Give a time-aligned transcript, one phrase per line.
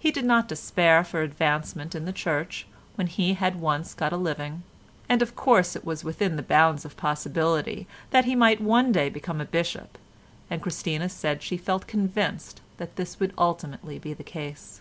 [0.00, 2.66] He did not despair of advancement in the Church
[2.96, 4.64] when he had once got a living,
[5.08, 9.08] and of course it was within the bounds of possibility that he might one day
[9.08, 9.98] become a Bishop,
[10.50, 14.80] and Christina said she felt convinced that this would ultimately be the case.